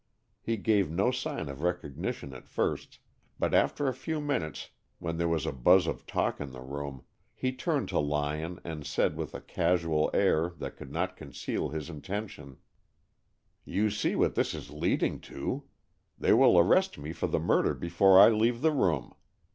He 0.41 0.57
gave 0.57 0.89
no 0.89 1.11
sign 1.11 1.47
of 1.47 1.61
recognition 1.61 2.33
at 2.33 2.47
first, 2.47 2.97
but 3.37 3.53
after 3.53 3.87
a 3.87 3.93
few 3.93 4.19
minutes, 4.19 4.71
when 4.97 5.17
there 5.17 5.27
was 5.27 5.45
a 5.45 5.51
buzz 5.51 5.85
of 5.85 6.07
talk 6.07 6.41
in 6.41 6.49
the 6.53 6.61
room, 6.61 7.03
he 7.35 7.51
turned 7.53 7.87
to 7.89 7.99
Lyon 7.99 8.59
and 8.63 8.83
said, 8.83 9.15
with 9.15 9.35
a 9.35 9.41
casual 9.41 10.09
air 10.11 10.53
that 10.57 10.75
could 10.75 10.91
not 10.91 11.15
conceal 11.15 11.69
his 11.69 11.87
intention, 11.87 12.57
"You 13.63 13.91
see 13.91 14.15
what 14.15 14.33
this 14.33 14.55
is 14.55 14.71
leading 14.71 15.19
to. 15.19 15.65
They 16.17 16.33
will 16.33 16.57
arrest 16.57 16.97
me 16.97 17.13
for 17.13 17.27
the 17.27 17.37
murder 17.39 17.75
before 17.75 18.19
I 18.19 18.29
leave 18.29 18.61
the 18.63 18.71
room. 18.71 19.13